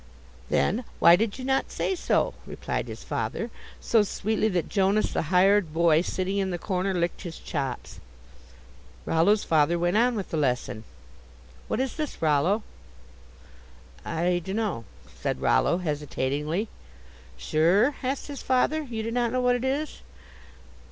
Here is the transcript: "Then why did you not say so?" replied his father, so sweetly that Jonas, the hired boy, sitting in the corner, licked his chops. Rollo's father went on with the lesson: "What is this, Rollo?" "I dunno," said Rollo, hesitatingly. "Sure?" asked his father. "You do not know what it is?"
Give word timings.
"Then 0.49 0.83
why 0.97 1.15
did 1.15 1.37
you 1.37 1.45
not 1.45 1.69
say 1.69 1.93
so?" 1.93 2.33
replied 2.47 2.87
his 2.87 3.03
father, 3.03 3.51
so 3.79 4.01
sweetly 4.01 4.47
that 4.49 4.67
Jonas, 4.67 5.13
the 5.13 5.21
hired 5.29 5.75
boy, 5.75 6.01
sitting 6.01 6.37
in 6.37 6.49
the 6.49 6.57
corner, 6.57 6.91
licked 6.95 7.21
his 7.21 7.37
chops. 7.37 7.99
Rollo's 9.05 9.43
father 9.43 9.77
went 9.77 9.97
on 9.97 10.15
with 10.15 10.31
the 10.31 10.37
lesson: 10.37 10.85
"What 11.67 11.79
is 11.79 11.97
this, 11.97 12.19
Rollo?" 12.19 12.63
"I 14.03 14.41
dunno," 14.43 14.85
said 15.19 15.39
Rollo, 15.39 15.77
hesitatingly. 15.77 16.67
"Sure?" 17.37 17.93
asked 18.01 18.25
his 18.25 18.41
father. 18.41 18.81
"You 18.81 19.03
do 19.03 19.11
not 19.11 19.31
know 19.31 19.41
what 19.41 19.55
it 19.55 19.63
is?" 19.63 20.01